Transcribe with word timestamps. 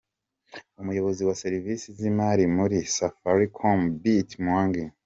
Umuyobozi 0.81 1.21
wa 1.27 1.35
Serivisi 1.41 1.85
z’ 1.97 1.99
imari 2.11 2.43
muri 2.57 2.77
Safaricom, 2.95 3.79
Betty 4.01 4.35
Mwangi,. 4.45 4.83